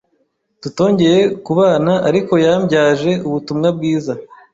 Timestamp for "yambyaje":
2.45-3.11